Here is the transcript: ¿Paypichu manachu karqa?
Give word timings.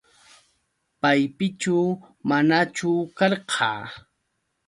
¿Paypichu 1.01 1.77
manachu 2.27 2.91
karqa? 3.17 3.69